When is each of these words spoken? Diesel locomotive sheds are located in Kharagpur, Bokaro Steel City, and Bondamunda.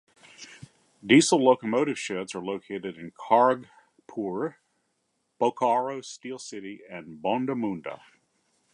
Diesel 1.05 1.37
locomotive 1.43 1.99
sheds 1.99 2.33
are 2.33 2.43
located 2.43 2.97
in 2.97 3.11
Kharagpur, 3.11 4.55
Bokaro 5.39 6.03
Steel 6.03 6.39
City, 6.39 6.81
and 6.89 7.21
Bondamunda. 7.23 7.99